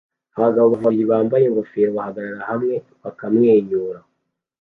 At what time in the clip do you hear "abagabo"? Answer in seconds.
0.37-0.67